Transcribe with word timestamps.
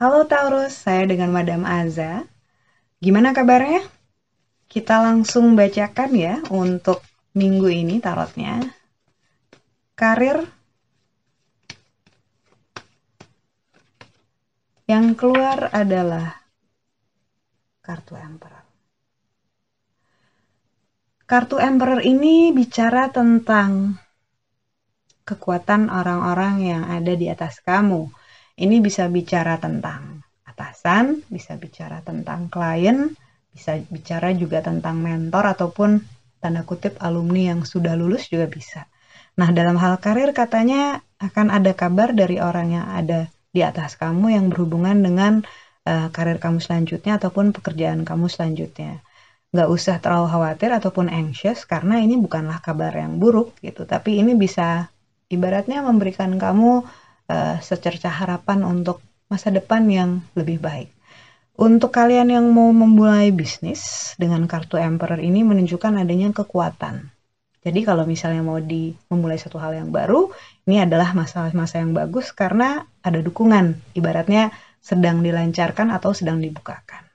Halo 0.00 0.24
Taurus, 0.24 0.72
saya 0.80 1.04
dengan 1.04 1.28
Madam 1.28 1.68
Aza. 1.68 2.24
Gimana 3.04 3.36
kabarnya? 3.36 3.84
Kita 4.64 5.04
langsung 5.04 5.52
bacakan 5.52 6.10
ya 6.16 6.40
untuk 6.48 7.04
minggu 7.36 7.68
ini 7.68 8.00
tarotnya. 8.00 8.64
Karir 9.92 10.48
yang 14.88 15.12
keluar 15.12 15.68
adalah 15.68 16.40
kartu 17.84 18.16
Emperor. 18.16 18.64
Kartu 21.30 21.62
Emperor 21.62 22.02
ini 22.02 22.50
bicara 22.50 23.06
tentang 23.14 23.94
kekuatan 25.22 25.86
orang-orang 25.86 26.58
yang 26.58 26.82
ada 26.90 27.14
di 27.14 27.30
atas 27.30 27.62
kamu 27.62 28.10
ini 28.58 28.82
bisa 28.82 29.06
bicara 29.06 29.54
tentang 29.62 30.26
atasan, 30.42 31.22
bisa 31.30 31.54
bicara 31.54 32.02
tentang 32.02 32.50
klien, 32.50 33.14
bisa 33.54 33.78
bicara 33.78 34.34
juga 34.34 34.58
tentang 34.58 34.98
mentor 34.98 35.54
ataupun 35.54 36.02
tanda 36.42 36.66
kutip 36.66 36.98
alumni 36.98 37.54
yang 37.54 37.62
sudah 37.62 37.94
lulus 37.94 38.26
juga 38.26 38.50
bisa. 38.50 38.90
Nah, 39.38 39.54
dalam 39.54 39.78
hal 39.78 40.02
karir 40.02 40.34
katanya 40.34 40.98
akan 41.22 41.54
ada 41.54 41.78
kabar 41.78 42.10
dari 42.10 42.42
orang 42.42 42.74
yang 42.74 42.90
ada 42.90 43.30
di 43.54 43.62
atas 43.62 43.94
kamu 43.94 44.34
yang 44.34 44.50
berhubungan 44.50 44.98
dengan 44.98 45.46
uh, 45.86 46.10
karir 46.10 46.42
kamu 46.42 46.58
selanjutnya 46.58 47.22
ataupun 47.22 47.54
pekerjaan 47.54 48.02
kamu 48.02 48.26
selanjutnya. 48.26 48.98
Nggak 49.50 49.68
usah 49.68 49.96
terlalu 49.98 50.30
khawatir 50.30 50.70
ataupun 50.70 51.10
anxious 51.10 51.66
karena 51.66 51.98
ini 51.98 52.14
bukanlah 52.14 52.62
kabar 52.62 52.94
yang 52.94 53.18
buruk 53.18 53.58
gitu, 53.58 53.82
tapi 53.82 54.22
ini 54.22 54.38
bisa 54.38 54.86
ibaratnya 55.26 55.82
memberikan 55.82 56.38
kamu 56.38 56.86
uh, 57.26 57.56
secerca 57.58 58.06
harapan 58.06 58.62
untuk 58.62 59.02
masa 59.26 59.50
depan 59.50 59.90
yang 59.90 60.22
lebih 60.38 60.62
baik. 60.62 60.90
Untuk 61.60 61.92
kalian 61.92 62.30
yang 62.30 62.46
mau 62.54 62.70
memulai 62.70 63.34
bisnis 63.34 64.14
dengan 64.16 64.46
kartu 64.46 64.78
Emperor 64.78 65.18
ini 65.18 65.42
menunjukkan 65.42 65.98
adanya 65.98 66.30
kekuatan. 66.30 67.10
Jadi 67.60 67.84
kalau 67.84 68.08
misalnya 68.08 68.40
mau 68.40 68.56
di 68.56 68.96
memulai 69.12 69.36
satu 69.36 69.60
hal 69.60 69.76
yang 69.76 69.92
baru, 69.92 70.32
ini 70.64 70.80
adalah 70.80 71.12
masa-masa 71.12 71.76
yang 71.82 71.92
bagus 71.92 72.32
karena 72.32 72.88
ada 73.04 73.20
dukungan. 73.20 73.76
Ibaratnya 73.92 74.48
sedang 74.80 75.20
dilancarkan 75.20 75.92
atau 75.92 76.16
sedang 76.16 76.40
dibukakan. 76.40 77.09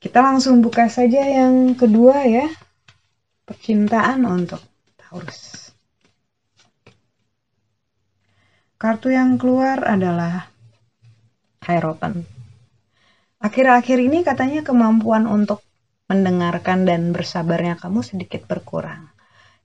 Kita 0.00 0.24
langsung 0.24 0.64
buka 0.64 0.88
saja 0.88 1.20
yang 1.20 1.76
kedua 1.76 2.24
ya. 2.24 2.48
Percintaan 3.44 4.24
untuk 4.24 4.64
Taurus. 4.96 5.68
Kartu 8.80 9.12
yang 9.12 9.36
keluar 9.36 9.84
adalah 9.84 10.48
Hierophant. 11.60 12.24
Akhir-akhir 13.44 14.00
ini 14.00 14.24
katanya 14.24 14.64
kemampuan 14.64 15.28
untuk 15.28 15.60
mendengarkan 16.08 16.88
dan 16.88 17.12
bersabarnya 17.12 17.76
kamu 17.76 18.00
sedikit 18.00 18.48
berkurang. 18.48 19.12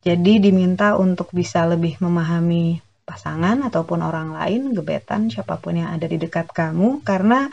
Jadi 0.03 0.43
diminta 0.43 0.99
untuk 0.99 1.31
bisa 1.31 1.63
lebih 1.63 1.95
memahami 2.03 2.83
pasangan 3.07 3.63
ataupun 3.63 4.03
orang 4.03 4.35
lain, 4.35 4.75
gebetan, 4.75 5.31
siapa 5.31 5.63
pun 5.63 5.79
yang 5.79 5.95
ada 5.95 6.11
di 6.11 6.19
dekat 6.19 6.51
kamu 6.51 6.99
karena 7.07 7.47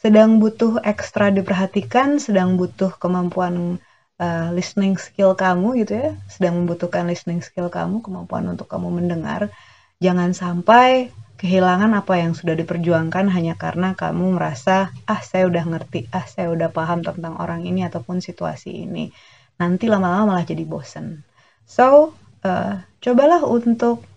sedang 0.00 0.40
butuh 0.40 0.80
ekstra 0.80 1.28
diperhatikan, 1.28 2.16
sedang 2.16 2.56
butuh 2.56 2.96
kemampuan 2.96 3.76
uh, 4.16 4.48
listening 4.56 4.96
skill 4.96 5.36
kamu 5.36 5.84
gitu 5.84 5.92
ya, 6.00 6.10
sedang 6.32 6.64
membutuhkan 6.64 7.04
listening 7.04 7.44
skill 7.44 7.68
kamu, 7.68 8.00
kemampuan 8.00 8.48
untuk 8.48 8.64
kamu 8.66 8.88
mendengar 8.88 9.52
Jangan 10.00 10.32
sampai 10.32 11.12
kehilangan 11.36 11.92
apa 11.92 12.16
yang 12.16 12.32
sudah 12.32 12.56
diperjuangkan 12.56 13.28
hanya 13.36 13.52
karena 13.52 13.92
kamu 13.92 14.40
merasa, 14.40 14.96
ah 15.04 15.20
saya 15.20 15.44
udah 15.44 15.60
ngerti, 15.68 16.08
ah 16.08 16.24
saya 16.24 16.48
udah 16.48 16.72
paham 16.72 17.04
tentang 17.04 17.36
orang 17.36 17.68
ini 17.68 17.84
ataupun 17.84 18.24
situasi 18.24 18.88
ini. 18.88 19.12
Nanti 19.60 19.92
lama-lama 19.92 20.32
malah 20.32 20.48
jadi 20.48 20.64
bosen. 20.64 21.20
So, 21.68 22.16
uh, 22.48 22.80
cobalah 23.04 23.44
untuk 23.44 24.08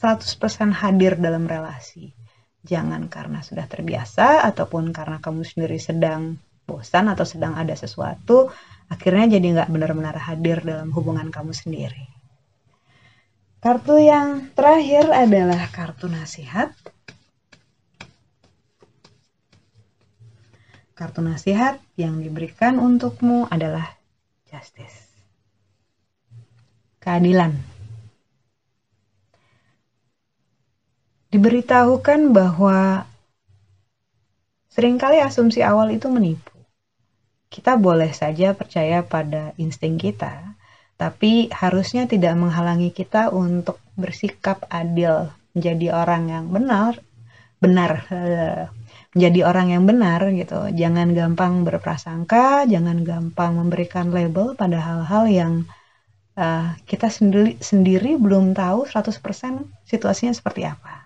100% 0.00 0.72
hadir 0.72 1.20
dalam 1.20 1.44
relasi. 1.44 2.16
Jangan 2.66 3.06
karena 3.06 3.46
sudah 3.46 3.70
terbiasa 3.70 4.42
ataupun 4.42 4.90
karena 4.90 5.22
kamu 5.22 5.46
sendiri 5.46 5.78
sedang 5.78 6.34
bosan 6.66 7.06
atau 7.06 7.22
sedang 7.22 7.54
ada 7.54 7.78
sesuatu, 7.78 8.50
akhirnya 8.90 9.38
jadi 9.38 9.46
nggak 9.54 9.70
benar-benar 9.70 10.18
hadir 10.18 10.66
dalam 10.66 10.90
hubungan 10.90 11.30
kamu 11.30 11.54
sendiri. 11.54 12.10
Kartu 13.62 14.02
yang 14.02 14.50
terakhir 14.52 15.06
adalah 15.14 15.70
kartu 15.70 16.10
nasihat. 16.10 16.74
Kartu 20.98 21.20
nasihat 21.22 21.78
yang 21.94 22.18
diberikan 22.18 22.82
untukmu 22.82 23.46
adalah 23.46 23.94
justice. 24.50 25.06
Keadilan. 26.98 27.75
Diberitahukan 31.36 32.32
bahwa 32.32 33.04
sering 34.72 34.96
kali 34.96 35.20
asumsi 35.20 35.60
awal 35.60 35.92
itu 35.92 36.08
menipu. 36.08 36.56
Kita 37.52 37.76
boleh 37.76 38.08
saja 38.16 38.56
percaya 38.56 39.04
pada 39.04 39.52
insting 39.60 40.00
kita, 40.00 40.56
tapi 40.96 41.52
harusnya 41.52 42.08
tidak 42.08 42.40
menghalangi 42.40 42.88
kita 42.88 43.28
untuk 43.36 43.76
bersikap 44.00 44.64
adil, 44.72 45.28
menjadi 45.52 45.92
orang 45.92 46.32
yang 46.32 46.48
benar, 46.48 47.04
benar, 47.60 48.08
eh, 48.08 48.72
menjadi 49.12 49.40
orang 49.44 49.76
yang 49.76 49.84
benar 49.84 50.24
gitu. 50.32 50.72
Jangan 50.72 51.12
gampang 51.12 51.68
berprasangka, 51.68 52.64
jangan 52.64 53.04
gampang 53.04 53.60
memberikan 53.60 54.08
label 54.08 54.56
pada 54.56 54.80
hal-hal 54.80 55.28
yang 55.28 55.52
uh, 56.40 56.72
kita 56.88 57.12
sendiri 57.12 57.60
sendiri 57.60 58.16
belum 58.16 58.56
tahu 58.56 58.88
100% 58.88 59.20
situasinya 59.84 60.32
seperti 60.32 60.64
apa. 60.64 61.05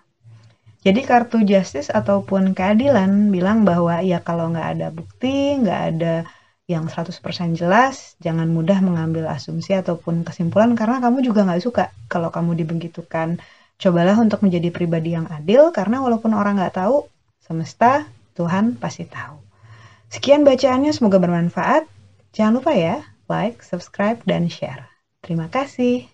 Jadi 0.81 1.05
kartu 1.05 1.45
justice 1.45 1.93
ataupun 1.93 2.57
keadilan 2.57 3.29
bilang 3.29 3.61
bahwa 3.61 4.01
ya 4.01 4.17
kalau 4.25 4.49
nggak 4.49 4.67
ada 4.77 4.87
bukti, 4.89 5.61
nggak 5.61 5.81
ada 5.93 6.25
yang 6.65 6.89
100% 6.89 7.21
jelas, 7.53 8.17
jangan 8.17 8.49
mudah 8.49 8.81
mengambil 8.81 9.29
asumsi 9.29 9.77
ataupun 9.77 10.25
kesimpulan 10.25 10.73
karena 10.73 10.97
kamu 10.97 11.21
juga 11.21 11.45
nggak 11.45 11.61
suka 11.61 11.83
kalau 12.09 12.33
kamu 12.33 12.57
dibegitukan. 12.65 13.37
Cobalah 13.81 14.17
untuk 14.21 14.45
menjadi 14.45 14.69
pribadi 14.69 15.17
yang 15.17 15.25
adil 15.29 15.73
karena 15.73 16.01
walaupun 16.01 16.33
orang 16.33 16.57
nggak 16.57 16.81
tahu, 16.81 17.05
semesta 17.41 18.05
Tuhan 18.37 18.77
pasti 18.77 19.05
tahu. 19.05 19.41
Sekian 20.11 20.45
bacaannya, 20.45 20.91
semoga 20.93 21.17
bermanfaat. 21.21 21.87
Jangan 22.33 22.61
lupa 22.61 22.75
ya, 22.75 23.05
like, 23.31 23.63
subscribe, 23.63 24.19
dan 24.27 24.51
share. 24.51 24.91
Terima 25.23 25.47
kasih. 25.47 26.09